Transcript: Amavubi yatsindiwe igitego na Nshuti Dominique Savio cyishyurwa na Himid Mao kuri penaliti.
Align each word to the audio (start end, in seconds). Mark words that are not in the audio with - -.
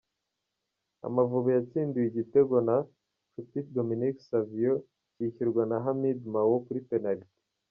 Amavubi 1.07 1.49
yatsindiwe 1.57 2.05
igitego 2.07 2.55
na 2.67 2.75
Nshuti 3.27 3.57
Dominique 3.75 4.21
Savio 4.27 4.73
cyishyurwa 5.13 5.61
na 5.69 5.77
Himid 5.83 6.19
Mao 6.33 6.55
kuri 6.65 6.81
penaliti. 6.89 7.35